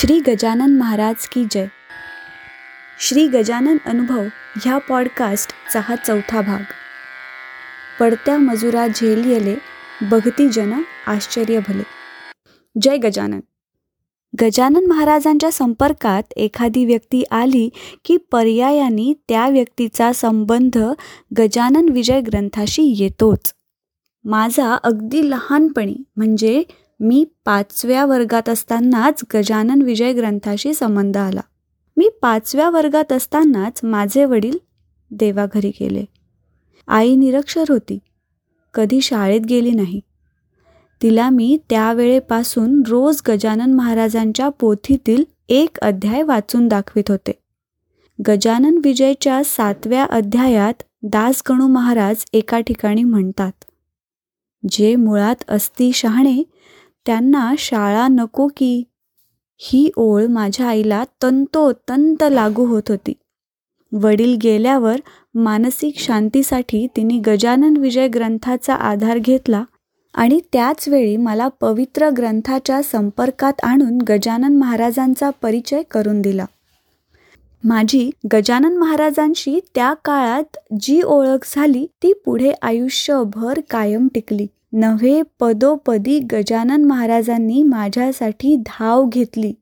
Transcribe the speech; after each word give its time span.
श्री 0.00 0.20
गजानन 0.20 0.76
महाराज 0.76 1.28
की 1.28 1.44
जय. 1.50 1.66
श्री 3.00 3.28
गजानन 3.28 3.76
अनुभव 3.86 4.22
ह्या 4.56 4.78
पॉडकास्टचा 4.78 5.80
हा 5.80 5.96
चौथा 5.96 6.40
भाग. 6.40 6.62
पडत्या 8.00 8.38
मजुरा 8.38 8.86
झेलियले 8.86 9.56
बघती 10.02 10.48
जन 10.48 10.82
आश्चर्य 11.06 11.58
भले. 11.68 11.82
जय 12.80 12.96
गजानन. 12.96 13.40
गजानन 14.42 14.86
महाराजांच्या 14.86 15.52
संपर्कात 15.52 16.22
एखादी 16.36 16.84
व्यक्ती 16.84 17.22
आली 17.30 17.70
की 18.04 18.16
पर्यायाने 18.16 19.12
त्या 19.28 19.48
व्यक्तीचा 19.48 20.12
संबंध 20.12 20.78
गजानन 21.38 21.88
विजय 21.88 22.20
ग्रंथाशी 22.20 22.94
येतोच. 22.98 23.54
माझा 24.24 24.74
अगदी 24.74 25.30
लहानपणी 25.30 25.96
म्हणजे 26.16 26.62
मी 27.00 27.24
पाचव्या 27.44 28.04
वर्गात 28.04 28.48
असतानाच 28.48 29.24
गजानन 29.34 29.82
विजय 29.82 30.12
ग्रंथाशी 30.12 30.74
संबंध 30.74 31.16
आला. 31.16 31.40
मी 31.96 32.08
पाचव्या 32.22 32.70
वर्गात 32.70 33.12
असतानाच 33.12 33.80
माझे 33.82 34.24
वडील 34.24 34.58
देवाघरी 35.10 35.72
गेले. 35.80 36.04
आई 36.88 37.16
निरक्षर 37.16 37.64
होती. 37.68 37.98
कधी 38.74 39.00
शाळेत 39.00 39.40
गेली 39.40 39.70
नाही. 39.70 40.00
तिला 41.02 41.30
मी 41.30 41.58
त्यावेळेपासून 41.70 42.82
रोज 42.86 43.22
गजानन 43.28 43.74
महाराजांच्या 43.74 44.48
पोथीतील 44.48 45.24
एक 45.48 45.78
अध्याय 45.78 46.22
वाचून 46.22 46.68
दाखवित 46.68 47.10
होते. 47.10 47.32
गजानन 48.28 48.80
विजयच्या 48.84 49.44
सातव्या 49.44 50.04
अध्यायात 50.04 50.82
दासगणू 51.02 51.66
महाराज 51.66 52.24
एका 52.32 52.60
ठिकाणी 52.60 53.04
म्हणतात 53.04 53.52
जे 54.70 54.96
मुळात 54.96 55.44
असती 55.48 55.92
शहाणे 55.92 56.42
त्यांना 57.06 57.54
शाळा 57.58 58.08
नको 58.08 58.48
की. 58.56 58.82
ही 59.58 59.90
ओळ 59.96 60.26
माझ्या 60.26 60.66
आईला 60.66 61.04
तंतोतंत 61.22 62.24
लागू 62.30 62.64
होत 62.64 62.82
होती. 62.88 63.12
वडील 63.92 64.36
गेल्यावर 64.42 64.96
मानसिक 65.34 65.98
शांतीसाठी 65.98 66.86
तिने 66.96 67.18
गजानन 67.18 67.76
विजय 67.76 68.08
ग्रंथाचा 68.08 68.74
आधार 68.74 69.18
घेतला 69.18 69.64
आणि 70.14 70.40
त्याचवेळी 70.52 71.16
मला 71.16 71.48
पवित्र 71.48 72.10
ग्रंथाच्या 72.10 72.82
संपर्कात 72.82 73.52
आणून 73.62 73.98
गजानन 73.98 74.56
महाराजांचा 74.56 75.30
परिचय 75.30 75.82
करून 75.82 76.22
दिला. 76.22 76.44
माझी 77.64 78.10
गजानन 78.32 78.76
महाराजांशी 78.76 79.60
त्या 79.74 79.94
काळात 80.04 80.56
जी 80.80 81.02
ओळख 81.02 81.46
झाली 81.54 81.86
ती 82.02 82.12
पुढे 82.24 82.52
आयुष्यभर 82.62 83.60
कायम 83.70 84.08
टिकली. 84.14 84.46
नव्हे 84.78 85.22
पदोपदी 85.40 86.18
गजानन 86.18 86.84
महाराजांनी 86.84 87.62
माझ्यासाठी 87.62 88.56
धाव 88.56 89.08
घेतली. 89.08 89.52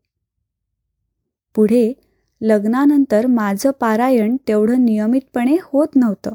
पुढे 1.55 1.93
लग्नानंतर 2.41 3.27
माझं 3.27 3.71
पारायण 3.81 4.37
तेवढं 4.49 4.85
नियमितपणे 4.85 5.57
होत 5.63 5.89
नव्हतं. 5.97 6.33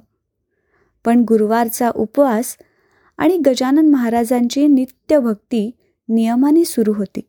पण 1.06 1.20
गुरुवारचा 1.28 1.92
उपवास 1.96 2.58
आणि 3.18 3.38
गजानन 3.38 3.90
महाराजांची 3.90 4.68
नित्यभक्ती 4.68 5.72
नियमाने 6.10 6.66
सुरू 6.66 6.94
होती. 6.94 7.22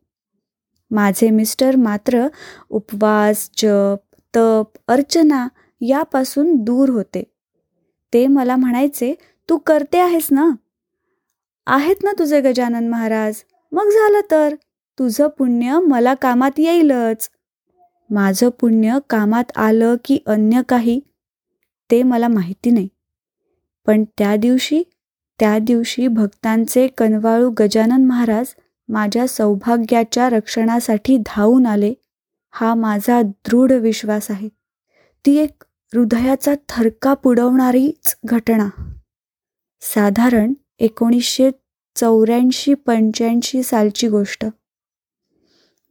माझे 0.90 1.30
मिस्टर 1.30 1.76
मात्र 1.76 2.28
उपवास 2.70 3.50
जप 3.56 4.16
तप 4.36 4.64
अर्चना 4.88 5.48
यापासून 5.80 6.56
दूर 6.56 6.88
होते. 6.88 7.24
ते 8.12 8.26
मला 8.26 8.56
म्हणायचे 8.56 9.14
तू 9.48 9.58
करते 9.58 9.98
आहेस 9.98 10.28
ना? 10.30 10.50
आहेत 11.66 11.96
ना 12.02 12.12
तुझे 12.18 12.40
गजानन 12.40 12.88
महाराज? 12.88 13.34
मग 13.72 13.84
झालं 13.84 14.20
तर? 14.30 14.54
तुझं 14.98 15.28
पुण्य 15.28 15.78
मला 15.78 16.14
कामात 16.14 16.50
येईलच. 16.58 17.30
माझं 18.10 18.48
पुण्य 18.48 18.98
कामात 19.10 19.44
आलं 19.56 19.96
की 20.04 20.18
अन्य 20.26 20.62
काही? 20.68 21.00
ते 21.90 22.02
मला 22.02 22.28
माहिती 22.28 22.70
नाही. 22.70 22.88
पण 23.86 24.04
त्या 24.18 24.36
दिवशी 24.36 24.82
त्या 25.40 25.58
दिवशी 25.58 26.06
भक्तांचे 26.06 26.88
कनवाळू 26.88 27.50
गजानन 27.50 28.04
महाराज 28.04 28.46
माझ्या 28.88 29.28
सौभाग्याच्या 29.28 30.28
रक्षणासाठी 30.28 31.16
धावून 31.16 31.66
आले. 31.66 31.94
हा 32.50 32.74
माझा 32.74 33.22
दृढ 33.22 33.72
विश्वास 33.72 34.30
आहे. 34.30 34.48
ती 35.26 35.36
एक 35.36 35.64
हृदयाचा 35.94 36.54
थरका 36.68 37.14
पुडवणारीच 37.14 38.16
घटना. 38.24 38.68
साधारण 39.80 40.52
एकोणीसशे 40.80 41.50
चौऱ्याऐंशी 41.96 42.74
पंच्याऐंशी 42.74 43.62
सालची 43.62 44.08
गोष्ट. 44.08 44.46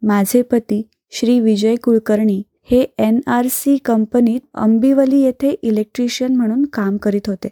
माझे 0.02 0.42
पती 0.42 0.82
श्री 1.10 1.40
विजय 1.40 1.76
कुलकर्णी 1.76 2.44
हे 2.72 2.86
एन 2.98 3.20
आर 3.28 3.48
सी 3.52 3.78
कंपनीत 3.78 4.40
अंबिवली 4.54 5.20
येथे 5.22 5.50
इलेक्ट्रिशियन 5.50 6.36
म्हणून 6.36 6.66
काम 6.66 6.98
करीत 6.98 7.28
होते. 7.28 7.48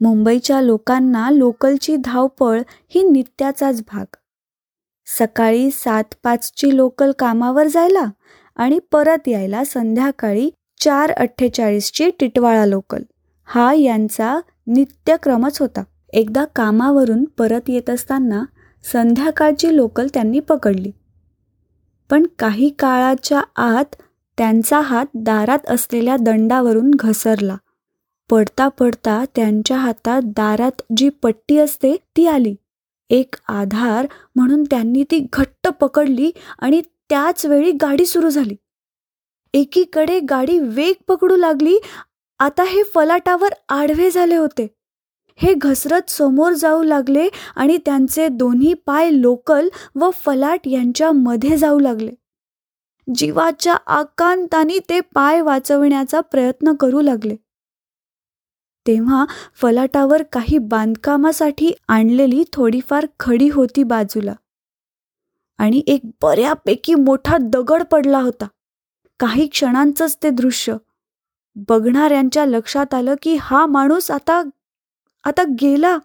मुंबईच्या 0.00 0.60
लोकांना 0.60 1.30
लोकलची 1.30 1.96
धावपळ 1.96 2.62
ही 2.88 3.02
नित्याचाच 3.02 3.82
भाग. 3.82 4.16
सकाळी 5.06 5.70
सात 5.70 6.04
पाचची 6.22 6.76
लोकल 6.76 7.12
कामावर 7.18 7.66
जायला 7.66 8.04
आणि 8.56 8.78
परत 8.92 9.28
यायला 9.28 9.64
संध्याकाळी 9.64 10.50
चार 10.80 11.10
अठ्ठेचाळीसची 11.10 12.10
टिटवाळा 12.20 12.66
लोकल. 12.66 13.02
हा 13.44 13.72
यांचा 13.74 14.40
नित्यक्रमच 14.66 15.60
होता. 15.60 15.84
एकदा 16.12 16.44
कामावरून 16.44 17.24
परत 17.24 17.60
येत 17.68 17.90
असताना 17.90 18.44
संध्याकाळची 18.92 19.76
लोकल 19.76 20.06
त्यांनी 20.14 20.40
पकडली. 20.40 20.90
पण 22.10 22.26
काही 22.38 22.68
काळाच्या 22.78 23.42
आत 23.56 23.96
त्यांचा 24.38 24.80
हात 24.80 25.06
दारात 25.14 25.58
असलेल्या 25.68 26.16
दंडावरून 26.20 26.90
घसरला. 26.94 27.56
पडता 28.30 28.68
पडता 28.68 29.24
त्यांच्या 29.36 29.76
हातात 29.76 30.22
दारात 30.24 30.82
जी 30.96 31.08
पट्टी 31.08 31.58
असते 31.58 31.96
ती 32.16 32.26
आली. 32.26 32.54
एक 33.10 33.34
आधार 33.48 34.06
म्हणून 34.36 34.64
त्यांनी 34.64 35.04
ती 35.10 35.26
घट्ट 35.32 35.68
पकडली 35.68 36.30
आणि 36.58 36.82
त्याच 37.08 37.46
वेळी 37.46 37.72
गाडी 37.72 38.06
सुरू 38.06 38.30
झाली. 38.30 38.56
एकीकडे 39.54 40.20
गाडी 40.20 40.58
वेग 40.58 40.94
पकडू 41.08 41.36
लागली. 41.36 41.78
आता 42.38 42.62
हे 42.62 42.82
फलाटावर 42.82 43.48
आडवे 43.68 44.10
झाले 44.10 44.36
होते. 44.36 44.77
हे 45.40 45.54
घसरत 45.54 46.10
समोर 46.10 46.52
जाऊ 46.52 46.82
लागले 46.82 47.28
आणि 47.56 47.78
त्यांचे 47.86 48.28
दोन्ही 48.28 48.74
पाय 48.74 49.10
लोकल 49.12 49.68
व 49.94 50.10
फलाट 50.10 50.60
यांच्या 50.66 51.12
मध्ये 51.12 51.56
जाऊ 51.56 51.78
लागले. 51.78 52.10
जीवाच्या 53.14 53.74
आकांताने 53.74 54.78
ते 54.88 55.00
पाय 55.00 55.40
वाचवण्याचा 55.40 56.20
प्रयत्न 56.20 56.74
करू 56.74 57.00
लागले. 57.00 57.36
तेव्हा 58.86 59.24
फलाटावर 59.54 60.22
काही 60.22 60.58
बांधकामासाठी 60.58 61.72
आणलेली 61.88 62.44
थोडीफार 62.52 63.06
खडी 63.20 63.48
होती 63.48 63.82
बाजूला. 63.82 64.34
आणि 65.58 65.82
एक 65.86 66.00
बऱ्यापैकी 66.22 66.94
मोठा 66.94 67.36
दगड 67.40 67.82
पडला 67.82 68.18
होता. 68.18 68.46
काही 69.20 69.46
क्षणांचंच 69.46 70.18
ते 70.22 70.30
दृश्य. 70.30 70.76
बघणाऱ्यांच्या 71.56 72.46
लक्षात 72.46 72.94
आलं 72.94 73.14
की 73.22 73.36
हा 73.40 73.66
माणूस 73.66 74.10
आता 74.10 74.42
आता 75.24 75.42
गेला. 75.60 75.98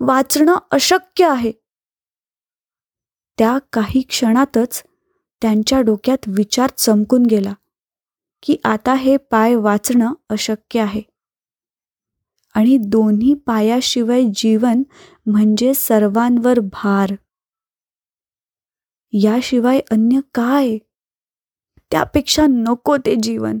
वाचणं 0.00 0.56
अशक्य 0.70 1.26
आहे. 1.28 1.52
त्या 3.38 3.58
काही 3.72 4.00
क्षणातच 4.00 4.82
त्यांच्या 5.42 5.80
डोक्यात 5.80 6.16
विचार 6.26 6.70
चमकून 6.70 7.26
गेला 7.26 7.54
की 8.42 8.56
आता 8.64 8.94
हे 8.94 9.16
पाय 9.16 9.54
वाचणं 9.54 10.12
अशक्य 10.28 10.80
आहे. 10.80 11.02
आणि 12.54 12.76
दोन्ही 12.76 13.34
पायाशिवाय 13.34 14.22
जीवन 14.34 14.82
म्हणजे 15.26 15.74
सर्वांवर 15.74 16.58
भार. 16.60 17.14
याशिवाय 19.12 19.80
अन्य 19.90 20.20
काय? 20.34 20.78
त्यापेक्षा 21.90 22.46
नको 22.48 22.96
ते 22.96 23.14
जीवन. 23.22 23.60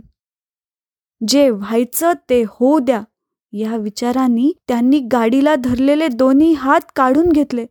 जे 1.28 1.50
व्हायचं 1.50 2.12
ते 2.30 2.42
होऊ 2.42 2.78
द्या. 2.78 3.02
या 3.52 3.76
विचारांनी 3.76 4.52
त्यांनी 4.68 5.00
गाडीला 5.00 5.54
धरलेले 5.54 6.08
दोन्ही 6.08 6.52
हात 6.52 6.80
काढून 6.96 7.32
घेतले. 7.32 7.66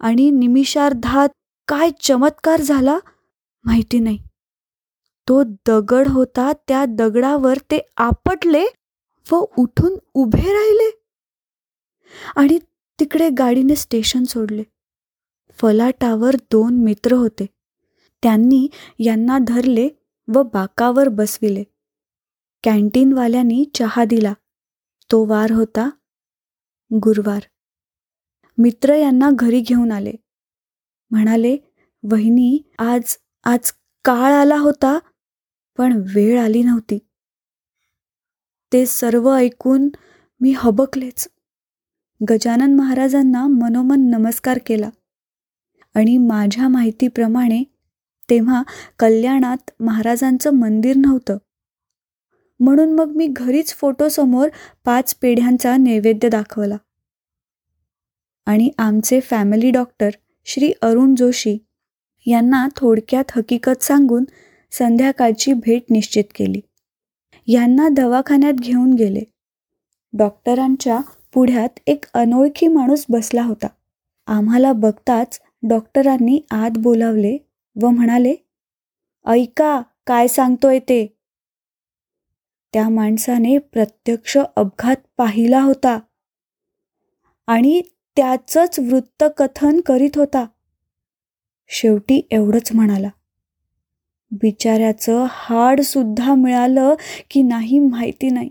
आणि 0.00 0.30
निमिषार्धात 0.30 1.28
काय 1.68 1.90
चमत्कार 2.00 2.60
झाला 2.60 2.98
माहिती 3.64 3.98
नाही. 3.98 4.18
तो 5.28 5.42
दगड 5.42 6.08
होता 6.08 6.52
त्या 6.68 6.84
दगडावर 6.84 7.58
ते 7.58 7.80
आपटले 7.96 8.64
व 9.32 9.44
उठून 9.58 9.98
उभे 10.14 10.42
राहिले. 10.42 11.00
आणि 12.36 12.58
तिकडे 13.00 13.30
गाडीने 13.30 13.76
स्टेशन 13.76 14.24
सोडले. 14.24 14.62
फलाटावर 15.50 16.34
दोन 16.34 16.74
मित्र 16.74 17.12
होते. 17.12 17.46
त्यांनी 18.22 18.68
यांना 18.98 19.38
धरले 19.38 19.88
व 20.34 20.42
बाकावर 20.42 21.08
बसविले. 21.08 21.64
कॅन्टीनवाल्यांनी 22.64 23.64
चहा 23.74 24.04
दिला. 24.04 24.32
तो 25.12 25.24
वार 25.24 25.50
होता 25.52 25.88
गुरुवार. 26.90 27.40
मित्र 28.58 28.94
यांना 28.94 29.30
घरी 29.34 29.60
घेऊन 29.60 29.92
आले. 29.92 30.12
म्हणाले 31.10 31.56
वहिनी 32.02 32.58
आज 32.78 33.16
आज 33.44 33.72
काळ 34.04 34.32
आला 34.32 34.56
होता 34.56 34.98
पण 35.78 36.02
वेळ 36.14 36.40
आली 36.40 36.62
नव्हती. 36.62 36.98
ते 38.72 38.86
सर्व 38.86 39.34
ऐकून 39.36 39.88
मी 40.40 40.54
हबकलेच. 40.56 41.28
गजानन 42.20 42.74
महाराजांना 42.74 43.46
मनोमन 43.46 44.10
नमस्कार 44.10 44.58
केला 44.66 44.90
आणि 45.94 46.18
माझ्या 46.18 46.68
माहितीप्रमाणे 46.68 47.62
तेव्हा 48.30 48.62
कल्याणात 48.98 49.70
महाराजांचं 49.80 50.50
मंदिर 50.50 50.96
नव्हतं. 50.96 51.36
म्हणून 52.64 52.92
मग 52.92 53.16
मी 53.16 53.26
घरीच 53.26 53.74
फोटोसमोर 53.74 54.48
पाच 54.84 55.14
पेढ्यांचा 55.14 55.76
नैवेद्य 55.76 56.28
दाखवला. 56.28 56.76
आणि 58.46 58.70
आमचे 58.78 59.20
फॅमिली 59.20 59.70
डॉक्टर 59.70 60.10
श्री 60.44 60.72
अरुण 60.82 61.14
जोशी 61.14 61.58
यांना 62.26 62.68
थोडक्यात 62.76 63.24
हकीकत 63.36 63.82
सांगून 63.82 64.24
संध्याकाळची 64.72 65.52
भेट 65.52 65.82
निश्चित 65.90 66.24
केली. 66.34 66.60
यांना 67.48 67.88
दवाखान्यात 67.88 68.52
घेऊन 68.52 68.92
गेले. 68.92 69.20
डॉक्टरांच्या 70.12 71.00
पुढ्यात 71.32 71.68
एक 71.86 72.04
अनोळखी 72.14 72.68
माणूस 72.68 73.04
बसला 73.08 73.42
होता. 73.42 73.66
आम्हाला 74.26 74.72
बघताच 74.72 75.40
डॉक्टरांनी 75.68 76.40
आत 76.50 76.78
बोलावले 76.78 77.36
व 77.82 77.88
म्हणाले 77.88 78.34
ऐका 79.26 79.82
काय 80.06 80.28
सांगतोय 80.28 80.78
ते? 80.78 81.06
त्या 82.74 82.88
माणसाने 82.88 83.58
प्रत्यक्ष 83.58 84.38
अपघात 84.56 84.96
पाहिला 85.16 85.60
होता. 85.60 85.98
आणि 87.46 87.82
त्याचंच 88.16 88.78
वृत्तकथन 88.78 89.80
करीत 89.80 90.10
होता. 90.14 90.46
शेवटी 91.68 92.28
एवढंच 92.30 92.72
म्हणाला. 92.72 93.08
बिचाऱ्याचं 94.30 95.26
हाड 95.30 95.80
सुद्धा 95.80 96.34
मिळालं 96.34 96.94
की 97.30 97.42
नाही 97.42 97.78
माहिती 97.78 98.30
नाही. 98.30 98.50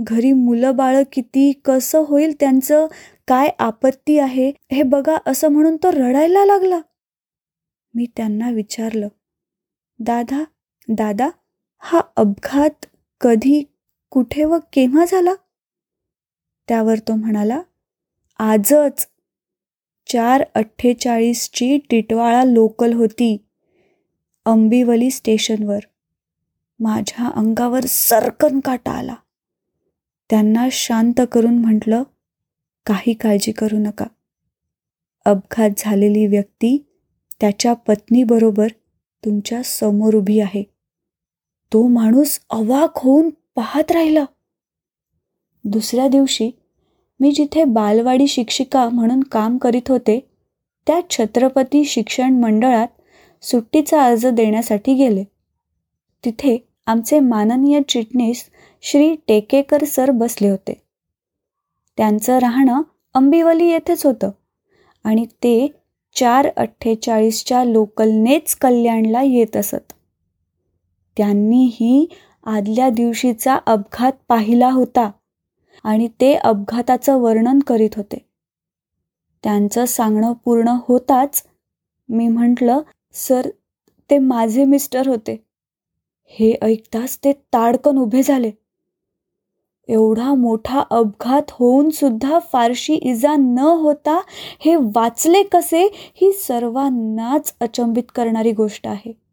घरी 0.00 0.32
मुलं 0.32 0.76
बाळं 0.76 1.02
किती 1.12 1.52
कसं 1.64 2.04
होईल 2.08 2.34
त्यांचं 2.40 2.86
काय 3.28 3.48
आपत्ती 3.58 4.18
आहे 4.18 4.52
हे 4.72 4.82
बघा 4.82 5.16
असं 5.26 5.48
म्हणून 5.48 5.76
तो 5.76 5.90
रडायला 5.92 6.44
लागला. 6.44 6.80
मी 7.94 8.06
त्यांना 8.16 8.50
विचारलं 8.50 9.08
दादा 9.98 10.44
दादा 10.88 11.28
हा 11.78 12.00
अपघात 12.16 12.86
कधी 13.20 13.62
कुठे 14.10 14.44
व 14.44 14.58
केव्हा 14.72 15.04
झाला? 15.04 15.34
त्यावर 16.68 16.98
तो 16.98 17.14
म्हणाला 17.14 17.62
आजच. 18.38 19.08
चार 20.06 20.44
अठ्ठेचाळीसची 20.54 21.78
टिटवाळा 21.90 22.44
लोकल 22.44 22.92
होती 22.92 23.46
अंबिवली 24.44 25.10
स्टेशनवर. 25.10 25.78
माझ्या 26.80 27.26
अंगावर 27.26 27.80
सरकन 27.80 28.60
काटा 28.60 28.92
आला. 28.92 29.14
त्यांना 30.30 30.68
शांत 30.72 31.20
करून 31.32 31.58
म्हटलं 31.58 32.02
काही 32.86 33.14
काळजी 33.14 33.52
करू 33.52 33.78
नका. 33.78 34.06
अपघात 35.24 35.70
झालेली 35.76 36.26
व्यक्ती 36.26 36.84
त्याच्या 37.40 37.72
पत्नीबरोबर 37.72 38.68
तुमच्यासमोर 39.24 40.14
उभी 40.14 40.40
आहे. 40.40 40.77
तो 41.72 41.86
माणूस 41.88 42.40
अवाक 42.50 42.98
होऊन 42.98 43.30
पाहत 43.54 43.92
राहिला. 43.92 44.24
दुसऱ्या 45.64 46.08
दिवशी 46.08 46.50
मी 47.20 47.32
जिथे 47.32 47.64
बालवाडी 47.64 48.26
शिक्षिका 48.26 48.88
म्हणून 48.88 49.20
काम 49.20 49.58
करीत 49.58 49.88
होते 49.88 50.20
त्या 50.86 51.00
छत्रपती 51.10 51.84
शिक्षण 51.84 52.34
मंडळात 52.34 52.88
सुट्टीचा 53.42 54.04
अर्ज 54.04 54.26
देण्यासाठी 54.26 54.94
गेले. 54.94 55.24
तिथे 56.24 56.56
आमचे 56.86 57.20
माननीय 57.20 57.80
चिटणीस 57.88 58.44
श्री 58.82 59.14
टेकेकर 59.28 59.84
सर 59.84 60.10
बसले 60.10 60.48
होते. 60.48 60.82
त्यांचं 61.96 62.38
राहणं 62.38 62.82
अंबिवली 63.14 63.66
येथेच 63.66 64.06
होतं 64.06 64.30
आणि 65.04 65.24
ते 65.24 65.68
चार 66.14 66.48
अठ्ठेचाळीसच्या 66.56 67.64
लोकलनेच 67.64 68.54
कल्याणला 68.54 69.22
येत 69.22 69.56
असत. 69.56 69.92
त्यांनीही 71.18 72.06
आदल्या 72.44 72.90
दिवशीचा 72.90 73.58
अपघात 73.66 74.12
पाहिला 74.28 74.70
होता 74.70 75.10
आणि 75.84 76.08
ते 76.20 76.34
अपघाताचं 76.34 77.16
वर्णन 77.16 77.58
करीत 77.58 77.90
होते. 77.96 78.26
त्यांचं 79.44 79.84
सांगणं 79.84 80.32
पूर्ण 80.32 80.68
होताच 80.68 81.42
मी 82.08 82.28
म्हटलं 82.28 82.80
सर 83.12 83.48
ते 84.10 84.18
माझे 84.18 84.64
मिस्टर 84.64 85.08
होते. 85.08 85.44
हे 86.26 86.54
ऐकताच 86.62 87.18
ते 87.24 87.32
ताडकन 87.32 87.98
उभे 87.98 88.22
झाले. 88.22 88.50
एवढा 89.88 90.34
मोठा 90.34 90.84
अपघात 90.90 91.42
होऊन 91.50 91.90
सुद्धा 91.90 92.38
फारशी 92.52 92.94
इजा 92.94 93.36
न 93.36 93.58
होता 93.58 94.20
हे 94.60 94.76
वाचले 94.76 95.42
कसे? 95.42 95.84
ही 95.94 96.32
सर्वांनाच 96.32 97.54
अचंबित 97.60 98.02
करणारी 98.14 98.52
गोष्ट 98.52 98.86
आहे. 98.86 99.27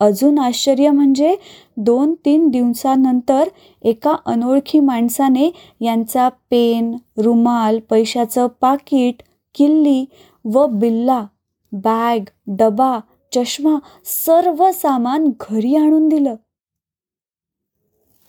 अजून 0.00 0.38
आश्चर्य 0.38 0.90
म्हणजे 0.90 1.36
दोन 1.76 2.14
तीन 2.24 2.48
दिवसानंतर 2.48 3.48
एका 3.82 4.16
अनोळखी 4.26 4.80
माणसाने 4.80 5.50
यांचा 5.80 6.28
पेन 6.28 6.96
रुमाल 7.18 7.78
पैशाचं 7.90 8.46
पाकिट 8.60 9.22
किल्ली 9.54 10.04
व 10.44 10.66
बिल्ला 10.66 11.24
बॅग 11.72 12.30
डबा 12.46 12.98
चष्मा 13.34 13.78
सर्व 14.04 14.70
सामान 14.70 15.30
घरी 15.40 15.76
आणून 15.76 16.08
दिलं. 16.08 16.34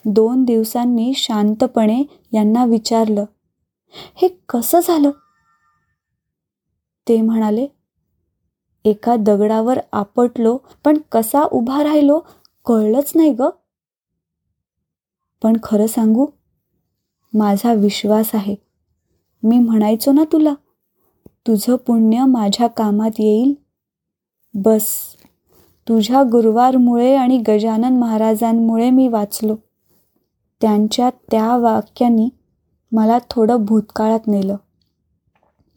दोन 0.06 0.44
दिवसांनी 0.44 1.13
शांतपणे 1.15 2.03
यांना 2.33 2.65
विचारलं 2.65 3.25
हे 4.21 4.27
कसं 4.50 4.79
झालं? 4.79 5.12
ते 7.07 7.21
म्हणाले 7.21 7.68
एका 8.86 9.16
दगडावर 9.16 9.80
आपटलो 9.92 10.57
पण 10.86 10.98
कसा 11.12 11.44
उभा 11.44 11.83
राहिलो 11.83 12.19
कळलंच 12.66 13.12
नाही 13.16 13.33
ग. 13.33 13.42
पण 15.44 15.57
खरं 15.63 15.88
सांगू 15.88 16.25
माझा 17.33 17.74
विश्वास 17.74 18.30
आहे. 18.33 18.56
मी 19.44 19.60
म्हणायचो 19.60 20.12
ना 20.12 20.24
तुला 20.31 20.54
तुझं 21.48 21.75
पुण्य 21.75 22.25
माझ्या 22.25 22.68
कामात 22.68 23.12
येईल? 23.19 23.54
बस. 24.54 24.88
तुझ्या 25.88 26.24
गुरुवारमुळे 26.24 27.16
आणि 27.16 27.44
गजानन 27.47 27.97
महाराजांमुळे 27.97 28.90
मी 28.90 29.07
वाचलो. 29.07 29.56
त्यांच्या 30.61 31.09
त्या 31.09 31.57
वाक्यांनी 31.57 32.30
मला 32.92 33.18
थोडं 33.30 33.66
भूतकाळात 33.66 34.28
नेलं. 34.28 34.56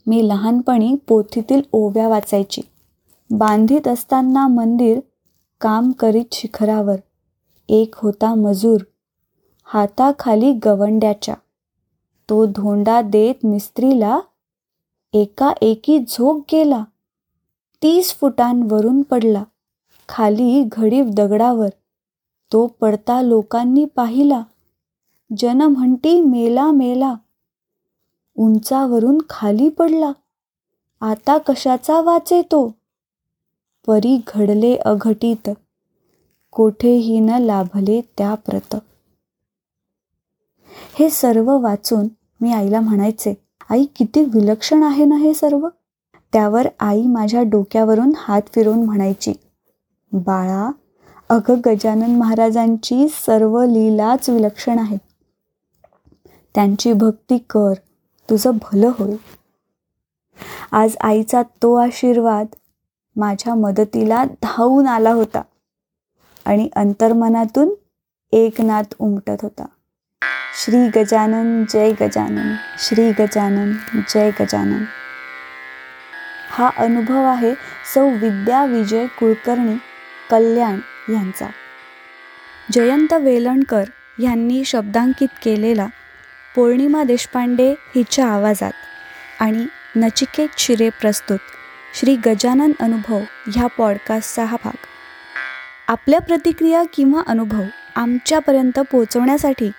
मी 0.06 0.28
लहानपणी 0.28 0.94
पोथीतील 1.08 1.62
ओव्या 1.72 2.08
वाचायची. 2.08 2.62
बांधित 3.30 3.88
असताना 3.88 4.46
मंदिर 4.48 5.00
काम 5.60 5.92
करीत 5.92 6.24
शिखरावर. 6.32 6.96
एक 7.68 7.94
होता 7.96 8.34
मजूर 8.34 8.80
हाताखाली 9.64 10.52
गवंड्याच्या. 10.52 11.34
तो 12.30 12.46
धोंडा 12.46 13.02
देत 13.02 13.46
मिस्त्रीला 13.46 14.20
एकाएकी 15.12 15.98
झोप 15.98 16.08
झोक 16.08 16.44
गेला. 16.52 16.84
तीस 17.82 18.14
फुटांवरून 18.14 19.02
पडला 19.02 19.44
खाली 20.08 20.64
घडीव 20.72 21.04
दगडावर. 21.08 21.68
तो 22.52 22.66
पडता 22.66 23.22
लोकांनी 23.22 23.84
पाहिला 23.84 24.42
जन 25.38 25.62
म्हणती 25.62 26.20
मेला 26.20 26.70
मेला. 26.70 27.14
उंचावरून 28.36 29.18
खाली 29.30 29.68
पडला 29.68 30.12
आता 31.00 31.38
कशाचा 31.38 32.00
वाचे 32.00 32.42
तो 32.42 32.74
परी 33.86 34.16
घडले 34.28 34.74
अघटित. 34.76 35.50
कोठेही 36.52 37.18
न 37.20 37.38
लाभले 37.40 38.00
त्या 38.18 38.34
प्रत. 38.34 38.76
हे 40.98 41.08
सर्व 41.10 41.50
वाचून 41.62 42.08
मी 42.40 42.52
आईला 42.52 42.80
म्हणायचे 42.80 43.34
आई 43.70 43.84
किती 43.96 44.22
विलक्षण 44.24 44.82
आहे 44.82 45.04
ना 45.04 45.16
हे 45.16 45.32
सर्व? 45.34 45.68
त्यावर 46.32 46.68
आई 46.80 47.02
माझ्या 47.06 47.42
डोक्यावरून 47.42 48.12
हात 48.16 48.42
फिरवून 48.54 48.84
म्हणायची 48.84 49.32
बाळा 50.12 50.70
अगं 51.28 51.60
गजानन 51.66 52.16
महाराजांची 52.16 53.06
सर्व 53.08 53.62
लीलाच 53.62 54.28
विलक्षण 54.30 54.78
आहे 54.78 54.96
त्यांची 56.54 56.92
भक्ती 56.92 57.38
कर 57.50 57.72
तुझं 58.28 58.56
भलं 58.62 58.90
होईल. 58.98 59.16
आज 60.72 60.96
आईचा 61.00 61.42
तो 61.62 61.74
आशीर्वाद 61.74 62.46
माझ्या 63.16 63.54
मदतीला 63.54 64.24
धावून 64.24 64.86
आला 64.86 65.10
होता 65.10 65.42
आणि 66.44 66.68
अंतर्मनातून 66.76 67.74
एकनाथ 68.32 68.94
उमटत 68.98 69.42
होता. 69.42 69.66
श्री 70.62 70.88
गजानन 70.88 71.64
जय 71.64 71.92
गजानन 72.00 72.54
श्री 72.78 73.10
गजानन 73.12 73.72
जय 74.08 74.30
गजानन. 74.40 74.84
हा 76.50 76.70
अनुभव 76.76 77.24
आहे 77.24 77.54
सौ 77.94 78.08
विद्या 78.08 78.64
विजय 78.64 79.06
कुलकर्णी 79.06 79.76
कल्याण 80.30 80.78
यांचा. 81.12 81.46
जयंत 82.72 83.12
वेलणकर 83.12 83.84
यांनी 84.18 84.64
शब्दांकित 84.64 85.28
केलेला 85.42 85.86
पौर्णिमा 86.56 87.04
देशपांडे 87.04 87.70
हिच्या 87.70 88.26
आवाजात 88.26 88.72
आणि 89.40 89.66
नचिकेत 89.96 90.48
शिरे 90.58 90.88
प्रस्तुत 90.88 91.38
श्री 91.94 92.16
गजानन 92.16 92.72
अनुभव 92.80 93.20
ह्या 93.52 93.66
पॉडकास्टचा 93.66 94.44
हा 94.44 94.56
भाग. 94.64 94.86
आपल्या 95.88 96.20
प्रतिक्रिया 96.20 96.82
किंवा 96.94 97.22
अनुभव 97.26 97.62
आमच्यापर्यंत 97.96 98.78
पोहोचवण्यासाठी 98.78 99.70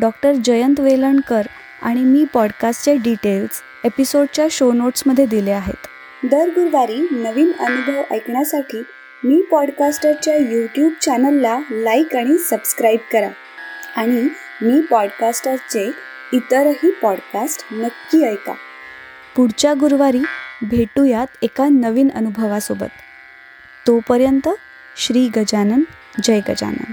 डॉक्टर 0.00 0.32
जयंत 0.32 0.80
वेलणकर 0.80 1.42
आणि 1.82 2.00
मी 2.00 2.24
पॉडकास्टचे 2.24 2.96
डिटेल्स 2.96 3.62
एपिसोडच्या 3.84 4.46
शो 4.50 4.72
नोट्समध्ये 4.72 5.26
दिले 5.26 5.50
आहेत. 5.50 5.86
दर 6.26 6.48
गुरुवारी 6.48 7.08
नवीन 7.10 7.52
अनुभव 7.60 8.14
ऐकण्यासाठी 8.14 8.82
मी 9.24 9.42
पॉडकास्टरच्या 9.50 10.36
यूट्यूब 10.36 10.92
चॅनलला 11.00 11.58
लाईक 11.70 12.16
आणि 12.16 12.38
सबस्क्राईब 12.38 12.98
करा. 13.12 13.28
आणि 13.96 14.28
मी 14.62 14.80
पॉडकास्टरचे 14.80 15.90
इतरही 16.32 16.90
पॉडकास्ट 16.90 17.66
नक्की 17.72 18.24
ऐका. 18.24 18.52
पुढच्या 19.36 19.74
गुरुवारी 19.80 20.20
भेटूयात 20.64 21.26
एका 21.42 21.68
नवीन 21.68 22.08
अनुभवासोबत. 22.10 22.90
तोपर्यंत 23.86 24.48
श्री 24.96 25.28
गजानन 25.28 25.82
जय 26.22 26.40
गजानन. 26.40 26.92